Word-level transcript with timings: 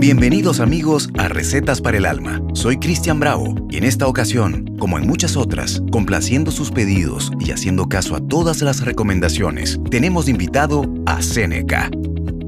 Bienvenidos 0.00 0.60
amigos 0.60 1.10
a 1.18 1.28
Recetas 1.28 1.82
para 1.82 1.98
el 1.98 2.06
Alma. 2.06 2.40
Soy 2.54 2.78
Cristian 2.78 3.20
Bravo 3.20 3.54
y 3.68 3.76
en 3.76 3.84
esta 3.84 4.06
ocasión, 4.06 4.74
como 4.78 4.96
en 4.96 5.06
muchas 5.06 5.36
otras, 5.36 5.82
complaciendo 5.92 6.52
sus 6.52 6.70
pedidos 6.70 7.30
y 7.38 7.50
haciendo 7.50 7.86
caso 7.86 8.16
a 8.16 8.20
todas 8.26 8.62
las 8.62 8.82
recomendaciones, 8.82 9.78
tenemos 9.90 10.26
invitado 10.30 10.90
a 11.04 11.20
Séneca. 11.20 11.90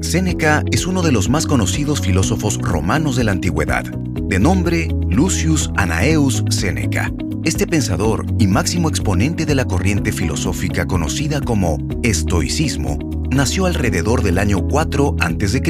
Séneca 0.01 0.63
es 0.71 0.87
uno 0.87 1.03
de 1.03 1.11
los 1.11 1.29
más 1.29 1.45
conocidos 1.45 2.01
filósofos 2.01 2.57
romanos 2.57 3.17
de 3.17 3.25
la 3.25 3.33
antigüedad, 3.33 3.83
de 3.83 4.39
nombre 4.39 4.87
Lucius 5.07 5.69
Anaeus 5.75 6.43
Séneca. 6.49 7.13
Este 7.43 7.67
pensador 7.67 8.25
y 8.39 8.47
máximo 8.47 8.89
exponente 8.89 9.45
de 9.45 9.53
la 9.53 9.65
corriente 9.65 10.11
filosófica 10.11 10.87
conocida 10.87 11.39
como 11.39 11.77
estoicismo 12.01 12.97
nació 13.33 13.65
alrededor 13.65 14.21
del 14.21 14.37
año 14.37 14.67
4 14.67 15.15
a.C. 15.19 15.61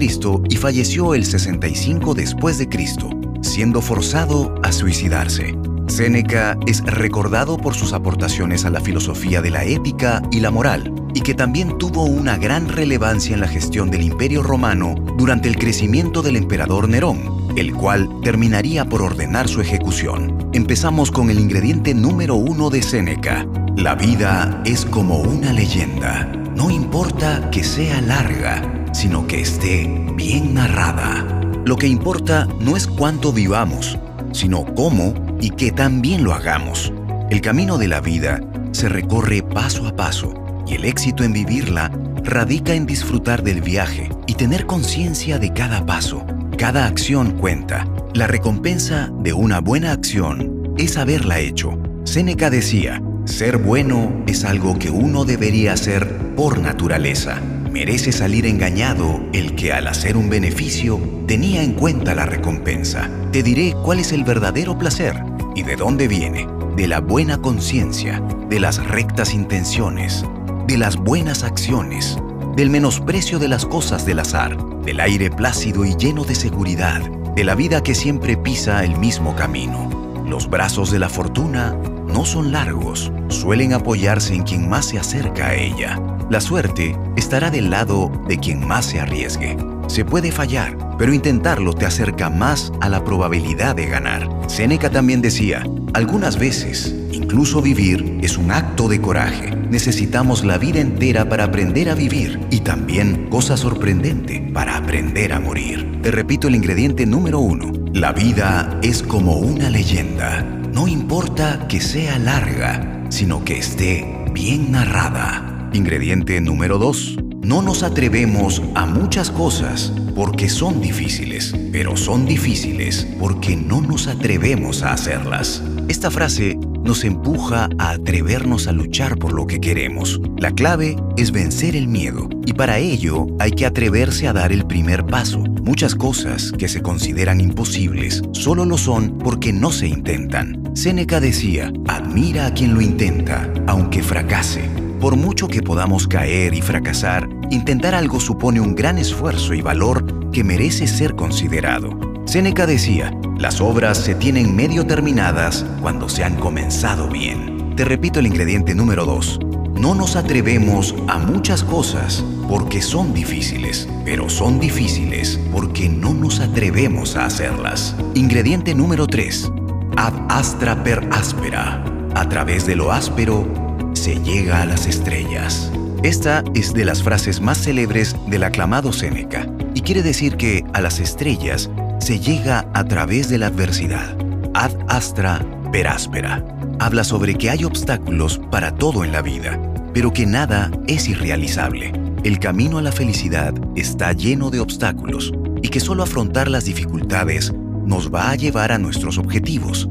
y 0.49 0.55
falleció 0.57 1.13
el 1.13 1.25
65 1.25 2.13
después 2.13 2.57
de 2.57 2.69
Cristo, 2.69 3.09
siendo 3.41 3.81
forzado 3.81 4.55
a 4.63 4.71
suicidarse. 4.71 5.55
Séneca 5.87 6.57
es 6.65 6.81
recordado 6.81 7.57
por 7.57 7.75
sus 7.75 7.93
aportaciones 7.93 8.65
a 8.65 8.69
la 8.69 8.79
filosofía 8.79 9.41
de 9.41 9.51
la 9.51 9.65
ética 9.65 10.21
y 10.31 10.39
la 10.39 10.51
moral, 10.51 10.93
y 11.13 11.21
que 11.21 11.33
también 11.33 11.77
tuvo 11.77 12.03
una 12.05 12.37
gran 12.37 12.69
relevancia 12.69 13.33
en 13.33 13.41
la 13.41 13.47
gestión 13.47 13.91
del 13.91 14.01
Imperio 14.01 14.43
romano 14.43 14.95
durante 15.17 15.49
el 15.49 15.57
crecimiento 15.57 16.21
del 16.21 16.37
emperador 16.37 16.89
Nerón, 16.89 17.51
el 17.55 17.73
cual 17.73 18.09
terminaría 18.23 18.85
por 18.85 19.01
ordenar 19.01 19.47
su 19.47 19.61
ejecución. 19.61 20.49
Empezamos 20.53 21.11
con 21.11 21.29
el 21.29 21.39
ingrediente 21.39 21.93
número 21.93 22.35
uno 22.35 22.69
de 22.69 22.81
Séneca. 22.81 23.45
La 23.75 23.95
vida 23.95 24.61
es 24.65 24.85
como 24.85 25.19
una 25.19 25.53
leyenda. 25.53 26.42
No 26.55 26.69
importa 26.69 27.49
que 27.49 27.63
sea 27.63 27.99
larga, 28.01 28.61
sino 28.93 29.25
que 29.25 29.41
esté 29.41 29.89
bien 30.15 30.53
narrada. 30.53 31.25
Lo 31.65 31.77
que 31.77 31.87
importa 31.87 32.47
no 32.59 32.77
es 32.77 32.85
cuánto 32.85 33.33
vivamos, 33.33 33.97
sino 34.33 34.63
cómo 34.75 35.13
y 35.41 35.49
que 35.49 35.71
también 35.71 36.23
lo 36.23 36.33
hagamos. 36.33 36.93
El 37.31 37.41
camino 37.41 37.77
de 37.77 37.87
la 37.87 38.01
vida 38.01 38.39
se 38.71 38.87
recorre 38.87 39.41
paso 39.41 39.87
a 39.87 39.95
paso 39.95 40.33
y 40.67 40.75
el 40.75 40.85
éxito 40.85 41.23
en 41.23 41.33
vivirla 41.33 41.91
radica 42.23 42.73
en 42.73 42.85
disfrutar 42.85 43.43
del 43.43 43.61
viaje 43.61 44.09
y 44.27 44.35
tener 44.35 44.65
conciencia 44.67 45.39
de 45.39 45.53
cada 45.53 45.85
paso. 45.85 46.25
Cada 46.57 46.85
acción 46.85 47.31
cuenta. 47.31 47.87
La 48.13 48.27
recompensa 48.27 49.11
de 49.19 49.33
una 49.33 49.59
buena 49.59 49.91
acción 49.91 50.75
es 50.77 50.97
haberla 50.97 51.39
hecho. 51.39 51.79
Séneca 52.03 52.49
decía, 52.49 53.01
ser 53.25 53.57
bueno 53.57 54.23
es 54.27 54.43
algo 54.43 54.77
que 54.77 54.89
uno 54.89 55.25
debería 55.25 55.73
hacer 55.73 56.35
por 56.35 56.59
naturaleza. 56.59 57.41
Merece 57.71 58.11
salir 58.11 58.45
engañado 58.45 59.21
el 59.33 59.55
que 59.55 59.73
al 59.73 59.87
hacer 59.87 60.17
un 60.17 60.29
beneficio 60.29 60.99
tenía 61.25 61.63
en 61.63 61.73
cuenta 61.73 62.13
la 62.13 62.25
recompensa. 62.25 63.09
Te 63.31 63.41
diré 63.41 63.73
cuál 63.83 63.99
es 63.99 64.11
el 64.11 64.23
verdadero 64.23 64.77
placer 64.77 65.23
y 65.55 65.63
de 65.63 65.75
dónde 65.75 66.07
viene. 66.07 66.47
De 66.75 66.87
la 66.87 66.99
buena 66.99 67.37
conciencia, 67.39 68.19
de 68.49 68.59
las 68.59 68.85
rectas 68.85 69.33
intenciones, 69.33 70.25
de 70.67 70.77
las 70.77 70.97
buenas 70.97 71.43
acciones, 71.43 72.17
del 72.55 72.69
menosprecio 72.69 73.39
de 73.39 73.47
las 73.47 73.65
cosas 73.65 74.05
del 74.05 74.19
azar, 74.19 74.57
del 74.81 74.99
aire 74.99 75.29
plácido 75.29 75.85
y 75.85 75.95
lleno 75.95 76.23
de 76.23 76.35
seguridad, 76.35 77.01
de 77.35 77.43
la 77.43 77.55
vida 77.55 77.81
que 77.81 77.95
siempre 77.95 78.37
pisa 78.37 78.83
el 78.83 78.97
mismo 78.97 79.35
camino. 79.35 79.89
Los 80.27 80.49
brazos 80.49 80.91
de 80.91 80.99
la 80.99 81.09
fortuna 81.09 81.75
no 82.13 82.25
son 82.25 82.51
largos, 82.51 83.11
suelen 83.27 83.73
apoyarse 83.73 84.35
en 84.35 84.43
quien 84.43 84.69
más 84.69 84.85
se 84.85 84.99
acerca 84.99 85.47
a 85.47 85.55
ella. 85.55 85.99
La 86.29 86.41
suerte 86.41 86.95
estará 87.15 87.49
del 87.49 87.71
lado 87.71 88.11
de 88.27 88.37
quien 88.37 88.65
más 88.65 88.85
se 88.85 88.99
arriesgue. 88.99 89.57
Se 89.87 90.05
puede 90.05 90.31
fallar, 90.31 90.77
pero 90.97 91.11
intentarlo 91.11 91.73
te 91.73 91.87
acerca 91.87 92.29
más 92.29 92.71
a 92.81 92.89
la 92.89 93.03
probabilidad 93.03 93.75
de 93.75 93.87
ganar. 93.87 94.29
Seneca 94.47 94.91
también 94.91 95.21
decía, 95.21 95.63
algunas 95.95 96.37
veces, 96.37 96.95
incluso 97.11 97.63
vivir 97.63 98.19
es 98.21 98.37
un 98.37 98.51
acto 98.51 98.87
de 98.87 99.01
coraje. 99.01 99.55
Necesitamos 99.55 100.45
la 100.45 100.59
vida 100.59 100.79
entera 100.79 101.27
para 101.27 101.45
aprender 101.45 101.89
a 101.89 101.95
vivir 101.95 102.39
y 102.51 102.59
también, 102.59 103.27
cosa 103.29 103.57
sorprendente, 103.57 104.51
para 104.53 104.77
aprender 104.77 105.33
a 105.33 105.39
morir. 105.39 105.99
Te 106.03 106.11
repito 106.11 106.47
el 106.47 106.55
ingrediente 106.55 107.07
número 107.07 107.39
uno. 107.39 107.71
La 107.91 108.11
vida 108.13 108.79
es 108.83 109.01
como 109.01 109.37
una 109.37 109.71
leyenda. 109.71 110.62
No 110.73 110.87
importa 110.87 111.67
que 111.67 111.79
sea 111.79 112.17
larga, 112.17 113.05
sino 113.09 113.45
que 113.45 113.59
esté 113.59 114.25
bien 114.33 114.71
narrada. 114.71 115.69
Ingrediente 115.71 116.41
número 116.41 116.79
2. 116.79 117.17
No 117.43 117.61
nos 117.61 117.83
atrevemos 117.83 118.59
a 118.73 118.87
muchas 118.87 119.29
cosas 119.29 119.93
porque 120.15 120.49
son 120.49 120.81
difíciles, 120.81 121.53
pero 121.71 121.95
son 121.95 122.25
difíciles 122.25 123.07
porque 123.19 123.55
no 123.55 123.81
nos 123.81 124.07
atrevemos 124.07 124.81
a 124.81 124.93
hacerlas. 124.93 125.61
Esta 125.89 126.09
frase 126.09 126.57
nos 126.83 127.03
empuja 127.03 127.69
a 127.77 127.91
atrevernos 127.91 128.67
a 128.67 128.71
luchar 128.71 129.17
por 129.17 129.33
lo 129.33 129.47
que 129.47 129.59
queremos. 129.59 130.19
La 130.37 130.51
clave 130.51 130.95
es 131.17 131.31
vencer 131.31 131.75
el 131.75 131.87
miedo 131.87 132.29
y 132.45 132.53
para 132.53 132.79
ello 132.79 133.27
hay 133.39 133.51
que 133.51 133.65
atreverse 133.65 134.27
a 134.27 134.33
dar 134.33 134.51
el 134.51 134.65
primer 134.65 135.05
paso. 135.05 135.39
Muchas 135.39 135.95
cosas 135.95 136.51
que 136.51 136.67
se 136.67 136.81
consideran 136.81 137.39
imposibles 137.41 138.21
solo 138.31 138.65
lo 138.65 138.77
son 138.77 139.17
porque 139.17 139.53
no 139.53 139.71
se 139.71 139.87
intentan. 139.87 140.61
Séneca 140.75 141.19
decía, 141.19 141.71
admira 141.87 142.47
a 142.47 142.53
quien 142.53 142.73
lo 142.73 142.81
intenta, 142.81 143.51
aunque 143.67 144.03
fracase. 144.03 144.69
Por 144.99 145.15
mucho 145.17 145.47
que 145.47 145.61
podamos 145.61 146.07
caer 146.07 146.53
y 146.53 146.61
fracasar, 146.61 147.27
intentar 147.51 147.93
algo 147.93 148.19
supone 148.19 148.61
un 148.61 148.73
gran 148.73 148.97
esfuerzo 148.97 149.53
y 149.53 149.61
valor 149.61 150.31
que 150.31 150.43
merece 150.43 150.87
ser 150.87 151.15
considerado. 151.15 152.12
Séneca 152.25 152.65
decía, 152.65 153.13
las 153.37 153.61
obras 153.61 153.97
se 153.97 154.15
tienen 154.15 154.55
medio 154.55 154.87
terminadas 154.87 155.65
cuando 155.81 156.09
se 156.09 156.23
han 156.23 156.35
comenzado 156.35 157.09
bien. 157.09 157.75
Te 157.75 157.85
repito 157.85 158.19
el 158.19 158.27
ingrediente 158.27 158.73
número 158.73 159.05
2. 159.05 159.39
No 159.75 159.93
nos 159.93 160.15
atrevemos 160.15 160.95
a 161.07 161.19
muchas 161.19 161.63
cosas 161.63 162.23
porque 162.47 162.81
son 162.81 163.13
difíciles, 163.13 163.89
pero 164.05 164.29
son 164.29 164.59
difíciles 164.59 165.39
porque 165.51 165.89
no 165.89 166.13
nos 166.13 166.39
atrevemos 166.39 167.15
a 167.17 167.25
hacerlas. 167.25 167.95
Ingrediente 168.15 168.73
número 168.73 169.05
3. 169.05 169.51
Ad 169.97 170.13
astra 170.29 170.83
per 170.83 171.07
áspera. 171.11 171.83
A 172.15 172.29
través 172.29 172.65
de 172.65 172.75
lo 172.75 172.91
áspero 172.91 173.47
se 173.93 174.19
llega 174.21 174.61
a 174.61 174.65
las 174.65 174.87
estrellas. 174.87 175.71
Esta 176.03 176.43
es 176.53 176.73
de 176.73 176.85
las 176.85 177.03
frases 177.03 177.41
más 177.41 177.59
célebres 177.63 178.15
del 178.27 178.43
aclamado 178.43 178.93
Séneca 178.93 179.47
y 179.73 179.81
quiere 179.81 180.03
decir 180.03 180.37
que 180.37 180.63
a 180.73 180.81
las 180.81 180.99
estrellas 180.99 181.69
se 182.03 182.19
llega 182.19 182.69
a 182.73 182.83
través 182.83 183.29
de 183.29 183.37
la 183.37 183.47
adversidad. 183.47 184.17
Ad 184.53 184.73
astra 184.89 185.39
per 185.71 185.87
áspera. 185.87 186.45
Habla 186.79 187.05
sobre 187.05 187.35
que 187.35 187.49
hay 187.49 187.63
obstáculos 187.63 188.41
para 188.51 188.75
todo 188.75 189.05
en 189.05 189.13
la 189.13 189.21
vida, 189.21 189.57
pero 189.93 190.11
que 190.11 190.25
nada 190.25 190.69
es 190.85 191.07
irrealizable. 191.07 191.93
El 192.25 192.39
camino 192.39 192.77
a 192.77 192.81
la 192.81 192.91
felicidad 192.91 193.53
está 193.77 194.11
lleno 194.11 194.49
de 194.49 194.59
obstáculos 194.59 195.31
y 195.61 195.69
que 195.69 195.79
solo 195.79 196.03
afrontar 196.03 196.49
las 196.49 196.65
dificultades 196.65 197.53
nos 197.85 198.13
va 198.13 198.31
a 198.31 198.35
llevar 198.35 198.73
a 198.73 198.77
nuestros 198.77 199.17
objetivos. 199.17 199.87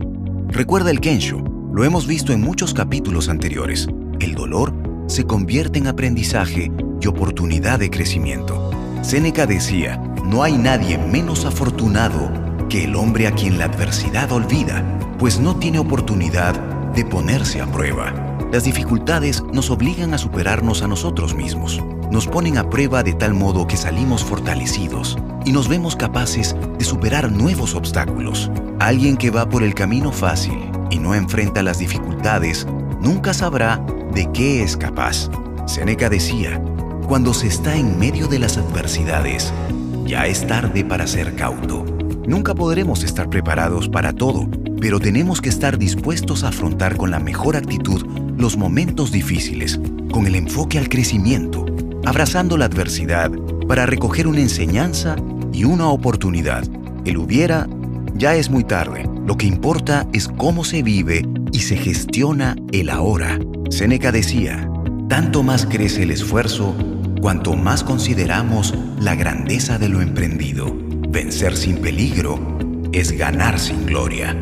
Recuerda 0.49 0.91
el 0.91 1.01
Kensho, 1.01 1.39
lo 1.73 1.83
hemos 1.83 2.07
visto 2.07 2.35
en 2.35 2.43
muchos 2.43 2.75
capítulos 2.75 3.31
anteriores. 3.31 3.89
El 4.21 4.35
dolor 4.35 4.75
se 5.07 5.25
convierte 5.25 5.79
en 5.79 5.87
aprendizaje 5.87 6.71
y 7.01 7.07
oportunidad 7.07 7.79
de 7.79 7.89
crecimiento. 7.89 8.71
Séneca 9.01 9.47
decía, 9.47 9.99
no 10.25 10.43
hay 10.43 10.57
nadie 10.57 10.99
menos 10.99 11.45
afortunado 11.45 12.31
que 12.69 12.85
el 12.85 12.97
hombre 12.97 13.27
a 13.27 13.33
quien 13.33 13.59
la 13.59 13.67
adversidad 13.67 14.33
olvida, 14.33 14.83
pues 15.19 15.39
no 15.39 15.57
tiene 15.57 15.79
oportunidad 15.79 16.55
de 16.95 17.05
ponerse 17.05 17.61
a 17.61 17.67
prueba. 17.67 18.13
Las 18.53 18.65
dificultades 18.65 19.43
nos 19.53 19.71
obligan 19.71 20.15
a 20.15 20.19
superarnos 20.19 20.83
a 20.83 20.89
nosotros 20.89 21.35
mismos, 21.35 21.81
nos 22.11 22.27
ponen 22.27 22.59
a 22.59 22.69
prueba 22.69 23.03
de 23.03 23.15
tal 23.15 23.35
modo 23.35 23.67
que 23.67 23.77
salimos 23.77 24.25
fortalecidos 24.25 25.19
y 25.45 25.53
nos 25.53 25.69
vemos 25.69 25.97
capaces 25.97 26.55
de 26.79 26.85
superar 26.85 27.33
nuevos 27.33 27.75
obstáculos. 27.75 28.51
Alguien 28.79 29.17
que 29.17 29.31
va 29.31 29.49
por 29.49 29.63
el 29.63 29.75
camino 29.75 30.13
fácil 30.13 30.71
y 30.91 30.99
no 30.99 31.15
enfrenta 31.15 31.63
las 31.63 31.79
dificultades 31.79 32.67
nunca 33.01 33.33
sabrá 33.33 33.85
de 34.13 34.31
qué 34.33 34.63
es 34.63 34.77
capaz. 34.77 35.31
Seneca 35.67 36.09
decía, 36.09 36.63
cuando 37.09 37.35
se 37.35 37.47
está 37.47 37.77
en 37.77 37.99
medio 37.99 38.29
de 38.29 38.39
las 38.39 38.59
adversidades, 38.59 39.53
ya 40.07 40.27
es 40.27 40.47
tarde 40.47 40.85
para 40.85 41.07
ser 41.07 41.35
cauto. 41.35 41.85
Nunca 42.27 42.55
podremos 42.55 43.03
estar 43.03 43.29
preparados 43.29 43.89
para 43.89 44.13
todo, 44.13 44.49
pero 44.81 45.01
tenemos 45.01 45.41
que 45.41 45.49
estar 45.49 45.79
dispuestos 45.79 46.45
a 46.45 46.49
afrontar 46.49 46.97
con 46.97 47.11
la 47.11 47.19
mejor 47.19 47.57
actitud 47.57 48.05
los 48.37 48.57
momentos 48.57 49.13
difíciles, 49.13 49.81
con 50.13 50.27
el 50.27 50.35
enfoque 50.35 50.79
al 50.79 50.89
crecimiento, 50.89 51.67
abrazando 52.05 52.57
la 52.57 52.67
adversidad 52.67 53.31
para 53.67 53.87
recoger 53.87 54.27
una 54.27 54.41
enseñanza 54.41 55.17
y 55.53 55.65
una 55.65 55.89
oportunidad. 55.89 56.65
El 57.05 57.17
hubiera 57.17 57.69
ya 58.15 58.35
es 58.35 58.51
muy 58.51 58.65
tarde. 58.65 59.09
Lo 59.27 59.37
que 59.37 59.47
importa 59.47 60.07
es 60.13 60.29
cómo 60.29 60.65
se 60.65 60.83
vive 60.83 61.27
y 61.53 61.61
se 61.61 61.77
gestiona 61.77 62.57
el 62.73 62.91
ahora. 62.91 63.39
Seneca 63.71 64.13
decía, 64.13 64.69
tanto 65.09 65.43
más 65.43 65.67
crece 65.67 66.03
el 66.03 66.11
esfuerzo 66.11 66.75
cuanto 67.23 67.55
más 67.55 67.85
consideramos 67.85 68.75
la 68.99 69.15
grandeza 69.15 69.79
de 69.79 69.89
lo 69.89 70.03
emprendido. 70.03 70.77
Vencer 71.09 71.57
sin 71.57 71.77
peligro 71.77 72.59
es 72.93 73.13
ganar 73.13 73.61
sin 73.61 73.87
gloria. 73.87 74.37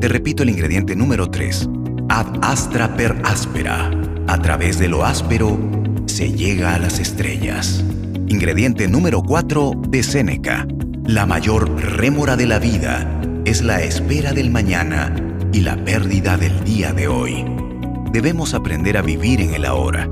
Te 0.00 0.06
repito 0.08 0.42
el 0.42 0.50
ingrediente 0.50 0.94
número 0.94 1.30
3. 1.30 1.68
Ad 2.10 2.26
astra 2.42 2.94
per 2.94 3.16
aspera. 3.24 3.90
A 4.28 4.42
través 4.42 4.78
de 4.78 4.86
lo 4.86 5.06
áspero 5.06 5.58
se 6.04 6.30
llega 6.30 6.74
a 6.74 6.78
las 6.78 6.98
estrellas. 6.98 7.82
Ingrediente 8.28 8.86
número 8.86 9.22
4 9.22 9.72
de 9.88 10.02
Séneca. 10.02 10.68
La 11.04 11.24
mayor 11.24 11.74
rémora 11.80 12.36
de 12.36 12.46
la 12.46 12.58
vida 12.58 13.18
es 13.46 13.62
la 13.62 13.80
espera 13.80 14.34
del 14.34 14.50
mañana 14.50 15.14
y 15.54 15.60
la 15.60 15.82
pérdida 15.84 16.36
del 16.36 16.64
día 16.64 16.92
de 16.92 17.08
hoy. 17.08 17.46
Debemos 18.12 18.52
aprender 18.52 18.98
a 18.98 19.02
vivir 19.02 19.40
en 19.40 19.54
el 19.54 19.64
ahora. 19.64 20.06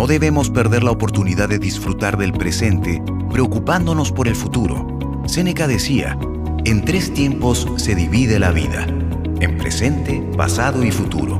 No 0.00 0.06
debemos 0.06 0.48
perder 0.48 0.82
la 0.82 0.92
oportunidad 0.92 1.50
de 1.50 1.58
disfrutar 1.58 2.16
del 2.16 2.32
presente 2.32 3.02
preocupándonos 3.30 4.10
por 4.12 4.28
el 4.28 4.34
futuro. 4.34 4.98
Séneca 5.26 5.66
decía, 5.66 6.18
en 6.64 6.86
tres 6.86 7.12
tiempos 7.12 7.68
se 7.76 7.94
divide 7.94 8.38
la 8.38 8.50
vida, 8.50 8.86
en 9.40 9.58
presente, 9.58 10.26
pasado 10.38 10.86
y 10.86 10.90
futuro. 10.90 11.38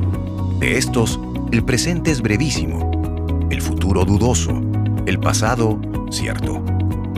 De 0.59 0.77
estos, 0.77 1.19
el 1.53 1.65
presente 1.65 2.11
es 2.11 2.21
brevísimo, 2.21 3.49
el 3.51 3.63
futuro 3.63 4.05
dudoso, 4.05 4.61
el 5.07 5.19
pasado 5.19 5.81
cierto. 6.11 6.63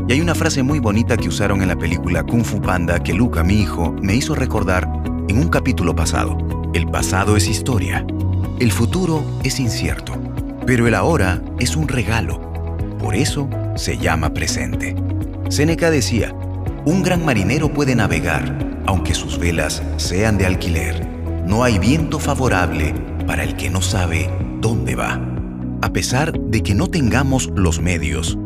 Y 0.07 0.13
hay 0.13 0.21
una 0.21 0.37
frase 0.37 0.63
muy 0.63 0.79
bonita 0.79 1.17
que 1.17 1.27
usaron 1.27 1.61
en 1.61 1.67
la 1.67 1.77
película 1.77 2.23
Kung 2.23 2.45
Fu 2.45 2.63
Panda 2.63 3.03
que 3.03 3.15
Luca, 3.15 3.43
mi 3.43 3.55
hijo, 3.55 3.97
me 4.01 4.15
hizo 4.15 4.37
recordar 4.37 4.89
en 5.27 5.39
un 5.39 5.49
capítulo 5.49 5.97
pasado. 5.97 6.39
El 6.73 6.87
pasado 6.87 7.37
es 7.37 7.49
historia, 7.49 8.07
el 8.61 8.71
futuro 8.71 9.25
es 9.43 9.59
incierto, 9.59 10.22
pero 10.67 10.87
el 10.87 10.95
ahora 10.95 11.43
es 11.59 11.77
un 11.77 11.89
regalo. 11.89 12.41
Por 12.99 13.15
eso 13.15 13.49
se 13.77 13.99
llama 13.99 14.33
presente. 14.33 14.95
Séneca 15.49 15.91
decía, 15.91 16.35
un 16.85 17.03
gran 17.03 17.25
marinero 17.25 17.73
puede 17.73 17.95
navegar, 17.95 18.83
aunque 18.87 19.15
sus 19.15 19.39
velas 19.39 19.83
sean 19.97 20.39
de 20.39 20.47
alquiler. 20.47 21.07
No 21.47 21.65
hay 21.65 21.79
viento 21.79 22.19
favorable 22.19 22.95
para 23.27 23.45
el 23.45 23.57
que 23.57 23.71
no 23.71 23.83
sabe 23.83 24.31
dónde 24.61 24.95
va. 24.95 25.21
A 25.83 25.93
pesar 25.93 26.33
de 26.33 26.63
que 26.63 26.75
no 26.75 26.89
tengamos 26.89 27.51
los 27.57 27.81
medios, 27.81 28.39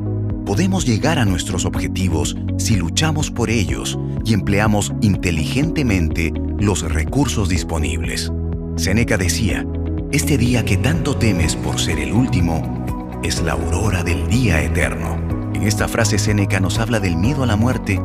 podemos 0.46 0.86
llegar 0.86 1.18
a 1.18 1.24
nuestros 1.24 1.64
objetivos 1.64 2.36
si 2.56 2.76
luchamos 2.76 3.30
por 3.30 3.50
ellos 3.50 3.98
y 4.24 4.32
empleamos 4.32 4.92
inteligentemente 5.02 6.32
los 6.58 6.82
recursos 6.82 7.48
disponibles. 7.48 8.32
Séneca 8.76 9.18
decía, 9.18 9.66
este 10.12 10.38
día 10.38 10.64
que 10.64 10.76
tanto 10.76 11.16
temes 11.16 11.56
por 11.56 11.80
ser 11.80 11.98
el 11.98 12.12
último 12.12 13.20
es 13.22 13.42
la 13.42 13.52
aurora 13.52 14.04
del 14.04 14.28
día 14.28 14.62
eterno. 14.62 15.18
En 15.52 15.64
esta 15.64 15.88
frase 15.88 16.18
Séneca 16.18 16.60
nos 16.60 16.78
habla 16.78 17.00
del 17.00 17.16
miedo 17.16 17.42
a 17.42 17.46
la 17.46 17.56
muerte 17.56 18.00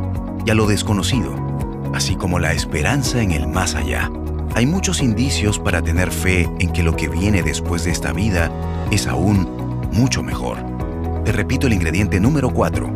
y 0.46 0.50
a 0.50 0.56
lo 0.56 0.66
desconocido, 0.66 1.36
así 1.94 2.16
como 2.16 2.40
la 2.40 2.54
esperanza 2.54 3.22
en 3.22 3.32
el 3.32 3.48
más 3.48 3.76
allá. 3.76 4.12
Hay 4.56 4.66
muchos 4.66 5.02
indicios 5.02 5.60
para 5.60 5.82
tener 5.82 6.12
fe 6.12 6.50
en 6.60 6.74
que 6.74 6.84
lo 6.84 6.96
que 6.96 7.08
viene 7.08 7.44
después 7.44 7.84
de 7.84 7.92
esta 7.92 8.14
vida 8.14 8.52
es 8.90 9.08
aún 9.08 9.48
mucho 9.92 10.24
mejor. 10.24 10.58
Te 11.24 11.32
repito 11.32 11.68
el 11.68 11.74
ingrediente 11.74 12.20
número 12.20 12.50
4. 12.50 12.92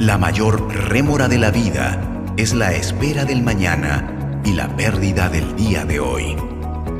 La 0.00 0.16
mayor 0.16 0.66
rémora 0.88 1.28
de 1.28 1.38
la 1.38 1.50
vida 1.50 2.00
es 2.36 2.54
la 2.54 2.72
espera 2.72 3.26
del 3.26 3.42
mañana 3.42 4.40
y 4.44 4.54
la 4.54 4.74
pérdida 4.76 5.28
del 5.28 5.54
día 5.56 5.84
de 5.84 6.00
hoy. 6.00 6.49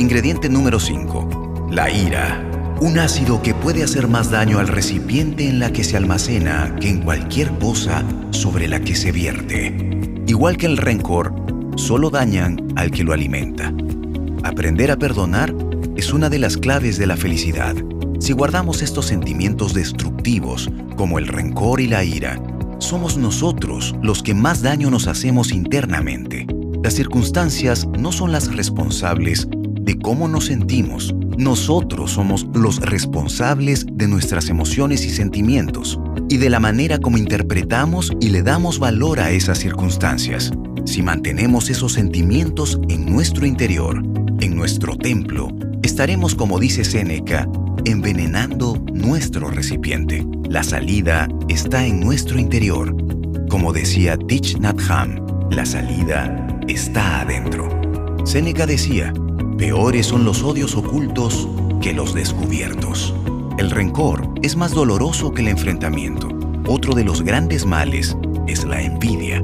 Ingrediente 0.00 0.48
número 0.48 0.80
5. 0.80 1.68
La 1.72 1.90
ira. 1.90 2.42
Un 2.80 2.98
ácido 2.98 3.42
que 3.42 3.52
puede 3.52 3.82
hacer 3.82 4.08
más 4.08 4.30
daño 4.30 4.58
al 4.58 4.66
recipiente 4.66 5.46
en 5.46 5.58
la 5.58 5.74
que 5.74 5.84
se 5.84 5.94
almacena 5.98 6.74
que 6.80 6.88
en 6.88 7.02
cualquier 7.02 7.50
cosa 7.58 8.02
sobre 8.30 8.66
la 8.66 8.80
que 8.80 8.94
se 8.94 9.12
vierte. 9.12 9.76
Igual 10.26 10.56
que 10.56 10.64
el 10.64 10.78
rencor, 10.78 11.34
solo 11.76 12.08
dañan 12.08 12.66
al 12.76 12.90
que 12.90 13.04
lo 13.04 13.12
alimenta. 13.12 13.74
Aprender 14.42 14.90
a 14.90 14.96
perdonar 14.96 15.54
es 15.96 16.14
una 16.14 16.30
de 16.30 16.38
las 16.38 16.56
claves 16.56 16.96
de 16.96 17.06
la 17.06 17.18
felicidad. 17.18 17.74
Si 18.20 18.32
guardamos 18.32 18.80
estos 18.80 19.04
sentimientos 19.04 19.74
destructivos, 19.74 20.70
como 20.96 21.18
el 21.18 21.28
rencor 21.28 21.78
y 21.78 21.88
la 21.88 22.04
ira, 22.04 22.42
somos 22.78 23.18
nosotros 23.18 23.94
los 24.02 24.22
que 24.22 24.32
más 24.32 24.62
daño 24.62 24.88
nos 24.90 25.08
hacemos 25.08 25.52
internamente. 25.52 26.46
Las 26.82 26.94
circunstancias 26.94 27.86
no 27.98 28.12
son 28.12 28.32
las 28.32 28.56
responsables 28.56 29.46
de 29.80 29.98
cómo 29.98 30.28
nos 30.28 30.46
sentimos. 30.46 31.14
Nosotros 31.36 32.12
somos 32.12 32.46
los 32.54 32.80
responsables 32.80 33.86
de 33.92 34.08
nuestras 34.08 34.48
emociones 34.48 35.04
y 35.04 35.10
sentimientos 35.10 35.98
y 36.28 36.36
de 36.36 36.50
la 36.50 36.60
manera 36.60 36.98
como 36.98 37.18
interpretamos 37.18 38.12
y 38.20 38.28
le 38.28 38.42
damos 38.42 38.78
valor 38.78 39.20
a 39.20 39.30
esas 39.30 39.58
circunstancias. 39.58 40.52
Si 40.84 41.02
mantenemos 41.02 41.70
esos 41.70 41.92
sentimientos 41.92 42.80
en 42.88 43.06
nuestro 43.06 43.46
interior, 43.46 44.02
en 44.40 44.56
nuestro 44.56 44.96
templo, 44.96 45.48
estaremos, 45.82 46.34
como 46.34 46.58
dice 46.58 46.84
Séneca, 46.84 47.48
envenenando 47.84 48.82
nuestro 48.92 49.50
recipiente. 49.50 50.26
La 50.48 50.62
salida 50.62 51.28
está 51.48 51.86
en 51.86 52.00
nuestro 52.00 52.38
interior. 52.38 52.96
Como 53.48 53.72
decía 53.72 54.16
Thich 54.16 54.58
Nhat 54.58 54.80
la 55.50 55.66
salida 55.66 56.46
está 56.68 57.22
adentro. 57.22 57.68
Séneca 58.24 58.66
decía, 58.66 59.12
peores 59.60 60.06
son 60.06 60.24
los 60.24 60.42
odios 60.42 60.74
ocultos 60.74 61.46
que 61.82 61.92
los 61.92 62.14
descubiertos. 62.14 63.12
El 63.58 63.70
rencor 63.70 64.26
es 64.40 64.56
más 64.56 64.72
doloroso 64.72 65.34
que 65.34 65.42
el 65.42 65.48
enfrentamiento. 65.48 66.30
Otro 66.66 66.94
de 66.94 67.04
los 67.04 67.20
grandes 67.20 67.66
males 67.66 68.16
es 68.46 68.64
la 68.64 68.80
envidia, 68.80 69.42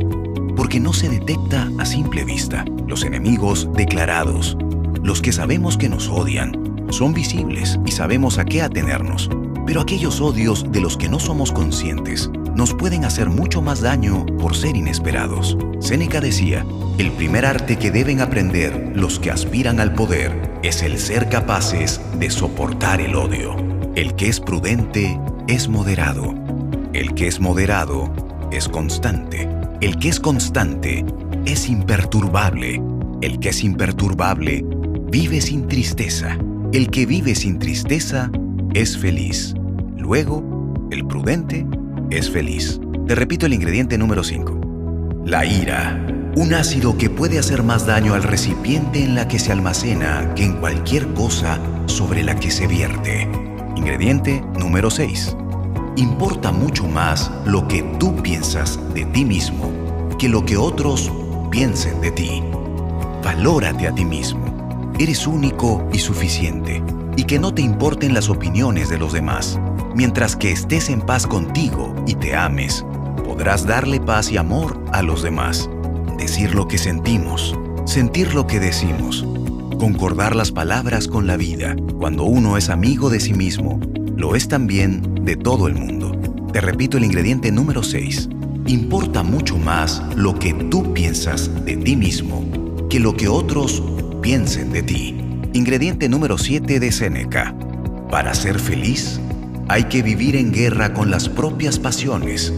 porque 0.57 0.81
no 0.81 0.95
se 0.95 1.11
detecta 1.11 1.71
a 1.77 1.85
simple 1.85 2.25
vista. 2.25 2.65
Los 2.87 3.05
enemigos 3.05 3.69
declarados, 3.75 4.57
los 5.03 5.21
que 5.21 5.33
sabemos 5.33 5.77
que 5.77 5.91
nos 5.91 6.09
odian, 6.09 6.87
son 6.89 7.13
visibles 7.13 7.79
y 7.85 7.93
sabemos 7.93 8.39
a 8.39 8.47
qué 8.47 8.63
atenernos, 8.63 9.29
pero 9.67 9.83
aquellos 9.83 10.23
odios 10.23 10.73
de 10.73 10.81
los 10.81 10.97
que 10.97 11.11
no 11.11 11.21
somos 11.21 11.53
conscientes 11.53 12.31
nos 12.57 12.73
pueden 12.73 13.05
hacer 13.05 13.29
mucho 13.29 13.61
más 13.61 13.83
daño 13.83 14.25
por 14.39 14.57
ser 14.57 14.77
inesperados. 14.77 15.59
Séneca 15.79 16.23
decía, 16.23 16.65
el 16.97 17.13
primer 17.13 17.45
arte 17.45 17.77
que 17.77 17.91
deben 17.91 18.23
aprender 18.23 18.93
los 18.95 19.21
que 19.21 19.31
aspiran 19.31 19.79
al 19.79 19.93
poder 19.93 20.59
es 20.63 20.83
el 20.83 20.99
ser 20.99 21.29
capaces 21.29 22.01
de 22.19 22.31
soportar 22.31 23.03
el 23.03 23.15
odio. 23.15 23.57
El 23.95 24.15
que 24.17 24.29
es 24.29 24.41
prudente 24.41 25.21
es 25.47 25.69
moderado. 25.69 26.35
El 26.95 27.13
que 27.13 27.27
es 27.27 27.41
moderado 27.41 28.11
es 28.51 28.71
constante. 28.71 29.47
El 29.83 29.99
que 29.99 30.09
es 30.09 30.19
constante 30.19 31.05
es 31.45 31.69
imperturbable. 31.69 32.81
El 33.21 33.39
que 33.39 33.51
es 33.51 33.63
imperturbable 33.65 34.65
vive 35.11 35.43
sin 35.43 35.69
tristeza. 35.69 36.39
El 36.73 36.89
que 36.91 37.05
vive 37.05 37.35
sin 37.35 37.59
tristeza 37.59 38.31
es 38.73 38.97
feliz. 38.97 39.55
Luego, 39.99 40.43
el 40.91 41.07
prudente 41.07 41.67
es 42.11 42.31
feliz. 42.31 42.81
Te 43.07 43.15
repito 43.15 43.47
el 43.47 43.55
ingrediente 43.55 43.99
número 43.99 44.25
5. 44.25 45.23
La 45.25 45.45
ira. 45.45 46.05
Un 46.37 46.55
ácido 46.55 46.99
que 46.99 47.09
puede 47.09 47.39
hacer 47.39 47.63
más 47.63 47.87
daño 47.87 48.15
al 48.15 48.23
recipiente 48.23 49.03
en 49.03 49.15
la 49.15 49.27
que 49.27 49.39
se 49.39 49.53
almacena 49.53 50.35
que 50.35 50.45
en 50.45 50.55
cualquier 50.55 51.07
cosa 51.15 51.59
sobre 51.87 52.23
la 52.23 52.37
que 52.37 52.51
se 52.51 52.67
vierte. 52.67 53.29
Ingrediente 53.77 54.43
número 54.59 54.91
6. 54.91 55.37
Importa 55.97 56.53
mucho 56.53 56.87
más 56.87 57.31
lo 57.47 57.67
que 57.67 57.83
tú 57.99 58.23
piensas 58.23 58.79
de 58.93 59.05
ti 59.07 59.25
mismo 59.25 59.73
que 60.19 60.29
lo 60.29 60.45
que 60.45 60.57
otros 60.57 61.13
piensen 61.51 62.01
de 62.01 62.11
ti. 62.11 62.43
Valórate 63.23 63.87
a 63.87 63.95
ti 63.95 64.05
mismo 64.05 64.47
eres 64.99 65.27
único 65.27 65.87
y 65.93 65.99
suficiente, 65.99 66.83
y 67.17 67.25
que 67.25 67.39
no 67.39 67.53
te 67.53 67.63
importen 67.63 68.15
las 68.15 68.29
opiniones 68.29 68.89
de 68.89 68.99
los 68.99 69.13
demás. 69.13 69.61
Mientras 69.97 70.37
que 70.37 70.53
estés 70.53 70.91
en 70.91 71.01
paz 71.01 71.27
contigo 71.27 71.95
y 72.07 72.17
te 72.17 72.37
ames, 72.37 72.85
podrás 73.25 73.67
darle 73.67 73.99
paz 73.99 74.31
y 74.31 74.37
amor 74.37 74.79
a 74.93 75.03
los 75.03 75.23
demás, 75.23 75.71
decir 76.19 76.55
lo 76.55 76.69
que 76.69 76.77
sentimos, 76.77 77.57
sentir 77.87 78.35
lo 78.35 78.47
que 78.47 78.61
decimos, 78.61 79.27
concordar 79.81 80.37
las 80.37 80.53
palabras 80.53 81.09
con 81.09 81.27
la 81.27 81.39
vida. 81.39 81.75
Cuando 81.99 82.25
uno 82.25 82.59
es 82.59 82.69
amigo 82.69 83.09
de 83.09 83.21
sí 83.21 83.33
mismo, 83.33 83.81
lo 84.17 84.37
es 84.37 84.49
también 84.49 85.25
de 85.25 85.35
todo 85.35 85.67
el 85.67 85.75
mundo. 85.77 86.13
Te 86.53 86.61
repito 86.61 86.99
el 86.99 87.05
ingrediente 87.05 87.51
número 87.51 87.83
6. 87.83 88.29
Importa 88.67 89.23
mucho 89.23 89.57
más 89.57 90.03
lo 90.15 90.39
que 90.39 90.53
tú 90.53 90.93
piensas 90.93 91.65
de 91.65 91.75
ti 91.79 91.97
mismo 91.97 92.45
que 92.91 93.01
lo 93.01 93.17
que 93.17 93.29
otros 93.29 93.83
piensen 94.21 94.73
de 94.73 94.83
ti. 94.83 95.17
Ingrediente 95.55 96.09
número 96.11 96.37
7 96.37 96.81
de 96.81 96.93
Séneca. 96.93 97.55
Para 98.11 98.35
ser 98.35 98.61
feliz, 98.61 99.21
hay 99.69 99.85
que 99.85 100.03
vivir 100.03 100.37
en 100.37 100.53
guerra 100.53 100.93
con 100.93 101.11
las 101.11 101.29
propias 101.29 101.79
pasiones 101.79 102.53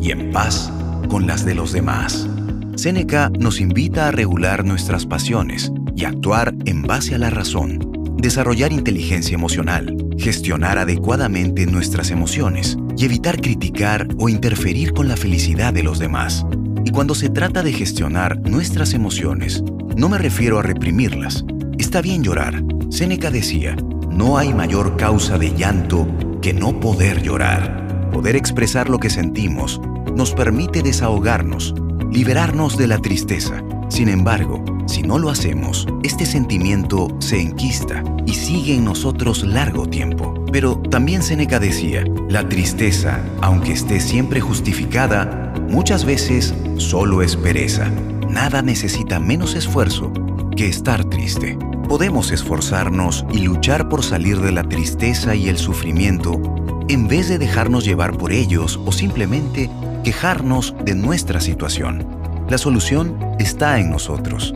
y 0.00 0.12
en 0.12 0.30
paz 0.30 0.72
con 1.08 1.26
las 1.26 1.44
de 1.44 1.54
los 1.54 1.72
demás. 1.72 2.28
Séneca 2.76 3.30
nos 3.38 3.60
invita 3.60 4.08
a 4.08 4.10
regular 4.10 4.64
nuestras 4.64 5.06
pasiones 5.06 5.72
y 5.96 6.04
actuar 6.04 6.54
en 6.64 6.82
base 6.82 7.14
a 7.14 7.18
la 7.18 7.30
razón, 7.30 8.16
desarrollar 8.18 8.72
inteligencia 8.72 9.34
emocional, 9.34 9.96
gestionar 10.18 10.78
adecuadamente 10.78 11.66
nuestras 11.66 12.10
emociones 12.10 12.76
y 12.96 13.04
evitar 13.04 13.40
criticar 13.40 14.08
o 14.18 14.28
interferir 14.28 14.92
con 14.92 15.08
la 15.08 15.16
felicidad 15.16 15.72
de 15.72 15.82
los 15.82 15.98
demás. 15.98 16.46
Y 16.84 16.90
cuando 16.90 17.14
se 17.14 17.30
trata 17.30 17.62
de 17.62 17.72
gestionar 17.72 18.38
nuestras 18.40 18.94
emociones, 18.94 19.62
no 19.96 20.08
me 20.08 20.18
refiero 20.18 20.58
a 20.58 20.62
reprimirlas. 20.62 21.44
Está 21.78 22.00
bien 22.00 22.22
llorar. 22.22 22.62
Séneca 22.90 23.30
decía, 23.30 23.76
no 24.10 24.38
hay 24.38 24.52
mayor 24.54 24.96
causa 24.96 25.38
de 25.38 25.52
llanto 25.52 26.06
que 26.44 26.52
no 26.52 26.78
poder 26.78 27.22
llorar. 27.22 28.10
Poder 28.12 28.36
expresar 28.36 28.90
lo 28.90 28.98
que 28.98 29.08
sentimos 29.08 29.80
nos 30.14 30.34
permite 30.34 30.82
desahogarnos, 30.82 31.74
liberarnos 32.12 32.76
de 32.76 32.86
la 32.86 32.98
tristeza. 32.98 33.64
Sin 33.88 34.10
embargo, 34.10 34.62
si 34.86 35.02
no 35.02 35.18
lo 35.18 35.30
hacemos, 35.30 35.86
este 36.02 36.26
sentimiento 36.26 37.08
se 37.18 37.40
enquista 37.40 38.04
y 38.26 38.34
sigue 38.34 38.74
en 38.74 38.84
nosotros 38.84 39.42
largo 39.42 39.86
tiempo. 39.86 40.44
Pero 40.52 40.76
también 40.76 41.22
Seneca 41.22 41.58
decía, 41.58 42.04
la 42.28 42.46
tristeza, 42.46 43.20
aunque 43.40 43.72
esté 43.72 43.98
siempre 43.98 44.42
justificada, 44.42 45.54
muchas 45.70 46.04
veces 46.04 46.54
solo 46.76 47.22
es 47.22 47.36
pereza. 47.36 47.90
Nada 48.28 48.60
necesita 48.60 49.18
menos 49.18 49.54
esfuerzo 49.54 50.12
que 50.54 50.68
estar 50.68 51.06
triste. 51.06 51.56
Podemos 51.88 52.32
esforzarnos 52.32 53.26
y 53.32 53.38
luchar 53.38 53.88
por 53.88 54.02
salir 54.02 54.40
de 54.40 54.52
la 54.52 54.64
tristeza 54.64 55.34
y 55.34 55.48
el 55.48 55.58
sufrimiento 55.58 56.40
en 56.88 57.08
vez 57.08 57.28
de 57.28 57.38
dejarnos 57.38 57.84
llevar 57.84 58.16
por 58.16 58.32
ellos 58.32 58.80
o 58.84 58.92
simplemente 58.92 59.70
quejarnos 60.02 60.74
de 60.84 60.94
nuestra 60.94 61.40
situación. 61.40 62.06
La 62.48 62.58
solución 62.58 63.16
está 63.38 63.78
en 63.78 63.90
nosotros, 63.90 64.54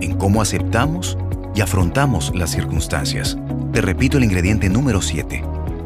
en 0.00 0.16
cómo 0.16 0.42
aceptamos 0.42 1.16
y 1.54 1.60
afrontamos 1.60 2.32
las 2.34 2.50
circunstancias. 2.50 3.38
Te 3.72 3.80
repito 3.80 4.18
el 4.18 4.24
ingrediente 4.24 4.68
número 4.68 5.00
7. 5.00 5.44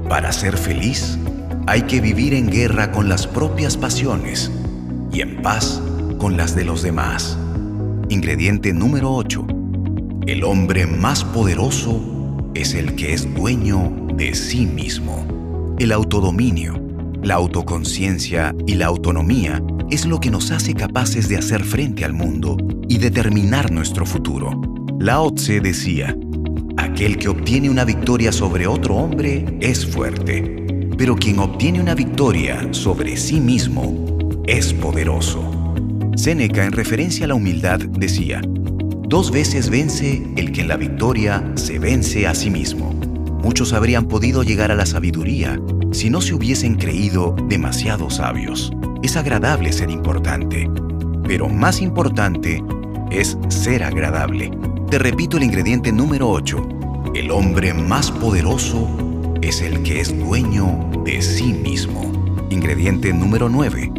Para 0.08 0.32
ser 0.32 0.56
feliz, 0.56 1.18
hay 1.66 1.82
que 1.82 2.00
vivir 2.00 2.34
en 2.34 2.50
guerra 2.50 2.92
con 2.92 3.08
las 3.08 3.26
propias 3.26 3.76
pasiones 3.76 4.50
y 5.12 5.20
en 5.20 5.42
paz 5.42 5.82
con 6.18 6.36
las 6.36 6.54
de 6.54 6.64
los 6.64 6.82
demás. 6.82 7.38
Ingrediente 8.08 8.72
número 8.72 9.12
8. 9.12 9.63
El 10.26 10.42
hombre 10.42 10.86
más 10.86 11.22
poderoso 11.22 12.00
es 12.54 12.72
el 12.72 12.94
que 12.94 13.12
es 13.12 13.34
dueño 13.34 13.94
de 14.14 14.34
sí 14.34 14.64
mismo. 14.64 15.74
El 15.78 15.92
autodominio, 15.92 16.80
la 17.22 17.34
autoconciencia 17.34 18.54
y 18.66 18.76
la 18.76 18.86
autonomía 18.86 19.62
es 19.90 20.06
lo 20.06 20.20
que 20.20 20.30
nos 20.30 20.50
hace 20.50 20.72
capaces 20.72 21.28
de 21.28 21.36
hacer 21.36 21.62
frente 21.62 22.06
al 22.06 22.14
mundo 22.14 22.56
y 22.88 22.96
determinar 22.96 23.70
nuestro 23.70 24.06
futuro. 24.06 24.62
Lao 24.98 25.30
Tse 25.34 25.60
decía, 25.60 26.16
aquel 26.78 27.18
que 27.18 27.28
obtiene 27.28 27.68
una 27.68 27.84
victoria 27.84 28.32
sobre 28.32 28.66
otro 28.66 28.96
hombre 28.96 29.58
es 29.60 29.84
fuerte, 29.84 30.88
pero 30.96 31.16
quien 31.16 31.38
obtiene 31.38 31.82
una 31.82 31.94
victoria 31.94 32.66
sobre 32.70 33.18
sí 33.18 33.40
mismo 33.40 34.40
es 34.46 34.72
poderoso. 34.72 35.74
Séneca, 36.16 36.64
en 36.64 36.72
referencia 36.72 37.26
a 37.26 37.28
la 37.28 37.34
humildad, 37.34 37.80
decía, 37.80 38.40
dos 39.06 39.30
veces 39.30 39.70
vence 39.70 40.22
el 40.36 40.52
que 40.52 40.62
en 40.62 40.68
la 40.68 40.76
victoria 40.76 41.52
se 41.54 41.78
vence 41.78 42.26
a 42.26 42.34
sí 42.34 42.50
mismo. 42.50 42.92
Muchos 43.42 43.72
habrían 43.72 44.06
podido 44.06 44.42
llegar 44.42 44.70
a 44.70 44.74
la 44.74 44.86
sabiduría 44.86 45.60
si 45.92 46.10
no 46.10 46.20
se 46.20 46.34
hubiesen 46.34 46.76
creído 46.76 47.36
demasiado 47.48 48.10
sabios. 48.10 48.72
Es 49.02 49.16
agradable 49.16 49.72
ser 49.72 49.90
importante, 49.90 50.68
pero 51.24 51.48
más 51.48 51.80
importante 51.80 52.62
es 53.10 53.36
ser 53.48 53.84
agradable. 53.84 54.50
Te 54.90 54.98
repito 54.98 55.36
el 55.36 55.44
ingrediente 55.44 55.92
número 55.92 56.30
8. 56.30 57.12
El 57.14 57.30
hombre 57.30 57.74
más 57.74 58.10
poderoso 58.10 58.88
es 59.42 59.60
el 59.60 59.82
que 59.82 60.00
es 60.00 60.18
dueño 60.18 60.90
de 61.04 61.20
sí 61.20 61.52
mismo. 61.52 62.10
Ingrediente 62.50 63.12
número 63.12 63.48
9. 63.48 63.92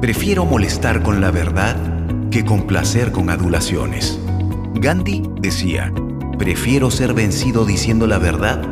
Prefiero 0.00 0.46
molestar 0.46 1.02
con 1.02 1.20
la 1.20 1.30
verdad 1.30 1.76
que 2.30 2.44
complacer 2.44 3.12
con 3.12 3.28
adulaciones. 3.28 4.18
Gandhi 4.74 5.22
decía, 5.40 5.92
prefiero 6.38 6.90
ser 6.90 7.12
vencido 7.12 7.64
diciendo 7.64 8.06
la 8.06 8.18
verdad 8.18 8.62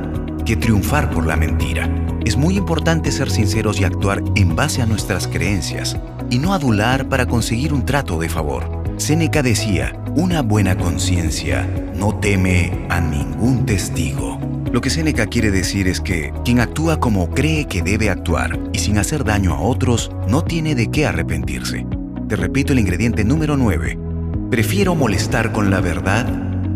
que 0.44 0.56
triunfar 0.56 1.10
por 1.10 1.26
la 1.26 1.36
mentira. 1.36 1.88
Es 2.24 2.36
muy 2.36 2.56
importante 2.56 3.12
ser 3.12 3.30
sinceros 3.30 3.80
y 3.80 3.84
actuar 3.84 4.22
en 4.34 4.56
base 4.56 4.80
a 4.80 4.86
nuestras 4.86 5.26
creencias 5.26 5.96
y 6.30 6.38
no 6.38 6.54
adular 6.54 7.08
para 7.08 7.26
conseguir 7.26 7.72
un 7.72 7.84
trato 7.84 8.18
de 8.18 8.28
favor. 8.28 8.82
Séneca 8.96 9.42
decía, 9.42 9.92
una 10.16 10.42
buena 10.42 10.76
conciencia 10.76 11.68
no 11.94 12.18
teme 12.18 12.86
a 12.88 13.00
ningún 13.00 13.66
testigo. 13.66 14.38
Lo 14.72 14.80
que 14.80 14.90
Séneca 14.90 15.26
quiere 15.26 15.50
decir 15.50 15.88
es 15.88 16.00
que 16.00 16.32
quien 16.44 16.60
actúa 16.60 17.00
como 17.00 17.30
cree 17.30 17.66
que 17.66 17.82
debe 17.82 18.10
actuar 18.10 18.58
y 18.72 18.78
sin 18.78 18.98
hacer 18.98 19.24
daño 19.24 19.54
a 19.54 19.60
otros 19.60 20.10
no 20.28 20.44
tiene 20.44 20.74
de 20.74 20.90
qué 20.90 21.06
arrepentirse. 21.06 21.86
Te 22.28 22.36
repito 22.36 22.72
el 22.72 22.78
ingrediente 22.78 23.24
número 23.24 23.56
9. 23.56 24.07
Prefiero 24.50 24.94
molestar 24.94 25.52
con 25.52 25.70
la 25.70 25.82
verdad 25.82 26.26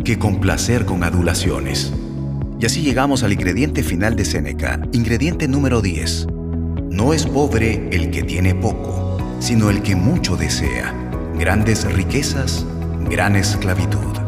que 0.04 0.18
complacer 0.18 0.84
con 0.84 1.02
adulaciones. 1.04 1.90
Y 2.60 2.66
así 2.66 2.82
llegamos 2.82 3.22
al 3.22 3.32
ingrediente 3.32 3.82
final 3.82 4.14
de 4.14 4.26
Séneca, 4.26 4.78
ingrediente 4.92 5.48
número 5.48 5.80
10. 5.80 6.26
No 6.90 7.14
es 7.14 7.24
pobre 7.24 7.88
el 7.90 8.10
que 8.10 8.24
tiene 8.24 8.54
poco, 8.54 9.16
sino 9.40 9.70
el 9.70 9.80
que 9.80 9.96
mucho 9.96 10.36
desea. 10.36 10.94
Grandes 11.38 11.90
riquezas, 11.90 12.66
gran 13.08 13.36
esclavitud. 13.36 14.18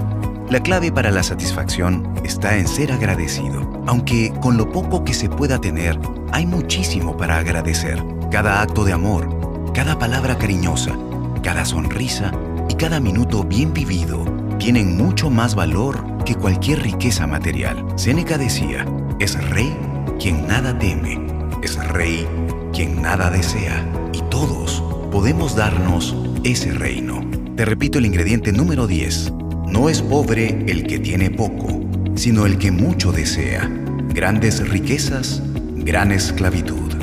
La 0.48 0.60
clave 0.60 0.90
para 0.90 1.10
la 1.10 1.22
satisfacción 1.22 2.14
está 2.24 2.56
en 2.56 2.66
ser 2.66 2.92
agradecido, 2.92 3.84
aunque 3.86 4.32
con 4.40 4.56
lo 4.56 4.72
poco 4.72 5.04
que 5.04 5.12
se 5.12 5.28
pueda 5.28 5.60
tener, 5.60 5.98
hay 6.32 6.46
muchísimo 6.46 7.14
para 7.18 7.36
agradecer. 7.36 8.02
Cada 8.30 8.62
acto 8.62 8.84
de 8.84 8.94
amor, 8.94 9.72
cada 9.74 9.98
palabra 9.98 10.38
cariñosa, 10.38 10.96
cada 11.42 11.66
sonrisa 11.66 12.32
cada 12.76 13.00
minuto 13.00 13.44
bien 13.44 13.72
vivido 13.72 14.24
tienen 14.58 14.96
mucho 14.96 15.30
más 15.30 15.54
valor 15.54 16.24
que 16.24 16.34
cualquier 16.34 16.82
riqueza 16.82 17.26
material. 17.26 17.84
Séneca 17.96 18.38
decía, 18.38 18.86
es 19.20 19.42
rey 19.50 19.76
quien 20.18 20.46
nada 20.46 20.78
teme, 20.78 21.26
es 21.62 21.76
rey 21.88 22.26
quien 22.72 23.02
nada 23.02 23.30
desea, 23.30 23.84
y 24.12 24.20
todos 24.30 24.82
podemos 25.12 25.54
darnos 25.54 26.16
ese 26.42 26.72
reino. 26.72 27.20
Te 27.56 27.64
repito 27.64 27.98
el 27.98 28.06
ingrediente 28.06 28.52
número 28.52 28.86
10. 28.86 29.32
No 29.68 29.88
es 29.88 30.02
pobre 30.02 30.64
el 30.66 30.86
que 30.86 30.98
tiene 30.98 31.30
poco, 31.30 31.80
sino 32.14 32.46
el 32.46 32.58
que 32.58 32.70
mucho 32.70 33.12
desea. 33.12 33.70
Grandes 34.12 34.68
riquezas, 34.68 35.42
gran 35.76 36.10
esclavitud. 36.12 36.93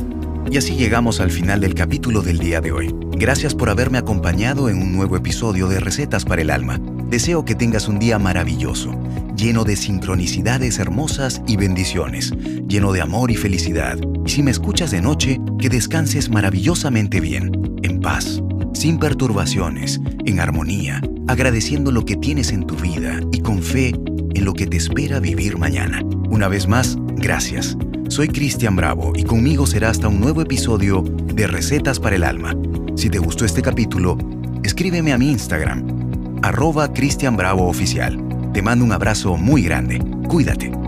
Y 0.51 0.57
así 0.57 0.75
llegamos 0.75 1.21
al 1.21 1.31
final 1.31 1.61
del 1.61 1.73
capítulo 1.73 2.21
del 2.21 2.37
día 2.37 2.59
de 2.59 2.73
hoy. 2.73 2.93
Gracias 3.13 3.55
por 3.55 3.69
haberme 3.69 3.97
acompañado 3.97 4.67
en 4.67 4.81
un 4.81 4.91
nuevo 4.91 5.15
episodio 5.15 5.69
de 5.69 5.79
Recetas 5.79 6.25
para 6.25 6.41
el 6.41 6.49
Alma. 6.49 6.77
Deseo 7.09 7.45
que 7.45 7.55
tengas 7.55 7.87
un 7.87 7.99
día 7.99 8.19
maravilloso, 8.19 9.01
lleno 9.37 9.63
de 9.63 9.77
sincronicidades 9.77 10.77
hermosas 10.79 11.41
y 11.47 11.55
bendiciones, 11.55 12.33
lleno 12.67 12.91
de 12.91 12.99
amor 12.99 13.31
y 13.31 13.37
felicidad. 13.37 13.97
Y 14.25 14.29
si 14.29 14.43
me 14.43 14.51
escuchas 14.51 14.91
de 14.91 15.01
noche, 15.01 15.39
que 15.57 15.69
descanses 15.69 16.29
maravillosamente 16.29 17.21
bien, 17.21 17.77
en 17.81 18.01
paz, 18.01 18.43
sin 18.73 18.99
perturbaciones, 18.99 20.01
en 20.25 20.41
armonía, 20.41 21.01
agradeciendo 21.29 21.93
lo 21.93 22.03
que 22.03 22.17
tienes 22.17 22.51
en 22.51 22.67
tu 22.67 22.75
vida 22.75 23.21
y 23.31 23.39
con 23.39 23.63
fe 23.63 23.93
en 24.33 24.43
lo 24.43 24.53
que 24.53 24.67
te 24.67 24.75
espera 24.75 25.21
vivir 25.21 25.57
mañana. 25.57 26.01
Una 26.29 26.49
vez 26.49 26.67
más, 26.67 26.97
gracias. 27.15 27.77
Soy 28.11 28.27
Cristian 28.27 28.75
Bravo 28.75 29.13
y 29.15 29.23
conmigo 29.23 29.65
será 29.65 29.89
hasta 29.89 30.09
un 30.09 30.19
nuevo 30.19 30.41
episodio 30.41 31.01
de 31.01 31.47
Recetas 31.47 31.97
para 31.97 32.17
el 32.17 32.25
Alma. 32.25 32.53
Si 32.97 33.09
te 33.09 33.19
gustó 33.19 33.45
este 33.45 33.61
capítulo, 33.61 34.17
escríbeme 34.63 35.13
a 35.13 35.17
mi 35.17 35.31
Instagram 35.31 36.39
arroba 36.43 36.91
Cristian 36.91 37.37
Bravo 37.37 37.69
Oficial. 37.69 38.51
Te 38.53 38.61
mando 38.61 38.83
un 38.83 38.91
abrazo 38.91 39.37
muy 39.37 39.63
grande. 39.63 39.99
Cuídate. 40.27 40.80